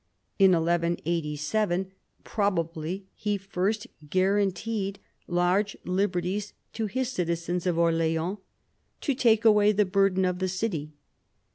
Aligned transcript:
In 0.39 0.53
1187, 0.53 1.91
probably, 2.23 3.05
he 3.13 3.37
first 3.37 3.85
guaranteed 4.09 4.97
large 5.27 5.77
liberties 5.85 6.53
to 6.73 6.87
his 6.87 7.09
citizens 7.11 7.67
of 7.67 7.77
Orleans" 7.77 8.39
to 9.01 9.13
take 9.13 9.45
away 9.45 9.71
the 9.71 9.85
burden 9.85 10.25
of 10.25 10.39
the 10.39 10.49
city." 10.49 10.93